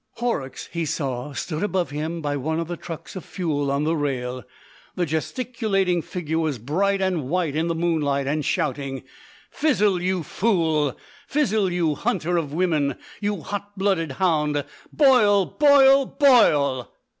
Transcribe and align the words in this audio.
Horrocks, 0.13 0.65
he 0.71 0.83
saw, 0.83 1.31
stood 1.33 1.61
above 1.61 1.91
him 1.91 2.21
by 2.23 2.35
one 2.35 2.59
of 2.59 2.67
the 2.67 2.75
trucks 2.75 3.15
of 3.15 3.23
fuel 3.23 3.69
on 3.69 3.83
the 3.83 3.95
rail. 3.95 4.43
The 4.95 5.05
gesticulating 5.05 6.01
figure 6.01 6.39
was 6.39 6.57
bright 6.57 7.03
and 7.03 7.29
white 7.29 7.55
in 7.55 7.67
the 7.67 7.75
moonlight, 7.75 8.25
and 8.25 8.43
shouting, 8.43 9.03
"Fizzle, 9.51 10.01
you 10.01 10.23
fool! 10.23 10.97
Fizzle, 11.27 11.71
you 11.71 11.93
hunter 11.93 12.35
of 12.35 12.51
women! 12.51 12.95
You 13.19 13.41
hot 13.41 13.77
blooded 13.77 14.13
hound! 14.13 14.63
Boil! 14.91 15.45
boil! 15.45 16.07
boil!" 16.07 16.91